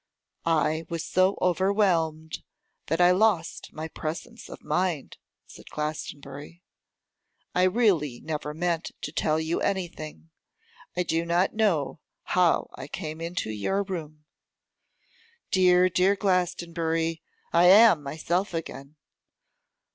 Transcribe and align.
'I 0.47 0.87
was 0.89 1.03
so 1.05 1.37
overwhelmed 1.43 2.41
that 2.87 2.99
I 2.99 3.11
lost 3.11 3.71
my 3.71 3.87
presence 3.87 4.49
of 4.49 4.63
mind,' 4.63 5.17
said 5.45 5.69
Glastonbury. 5.69 6.63
'I 7.53 7.63
really 7.65 8.19
never 8.19 8.55
meant 8.55 8.93
to 9.01 9.11
tell 9.11 9.39
you 9.39 9.61
anything. 9.61 10.31
I 10.97 11.03
do 11.03 11.23
not 11.23 11.53
know 11.53 11.99
how 12.23 12.71
I 12.73 12.87
came 12.87 13.21
into 13.21 13.51
your 13.51 13.83
room.' 13.83 14.25
'Dear, 15.51 15.87
dear 15.87 16.15
Glastonbury, 16.15 17.21
I 17.53 17.65
am 17.65 18.01
myself 18.01 18.55
again. 18.55 18.95